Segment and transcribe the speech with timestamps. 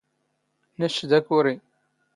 [0.85, 1.55] ⵏⵛⵛ ⴷ ⴰⴽⵓⵔⵉ.